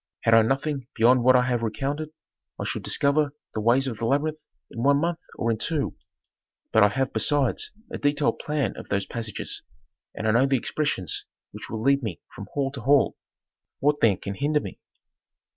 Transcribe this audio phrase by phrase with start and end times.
[0.21, 2.09] "Had I nothing beyond what I have recounted
[2.59, 4.39] I should discover the ways of the labyrinth
[4.71, 5.95] in one month or in two,
[6.71, 9.61] but I have besides a detailed plan of those passages
[10.15, 13.15] and I know the expressions which will lead me from hall to hall.
[13.77, 14.79] What then can hinder me?"